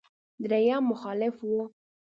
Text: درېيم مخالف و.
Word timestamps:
درېيم 0.43 0.83
مخالف 0.91 1.35
و. 1.55 1.55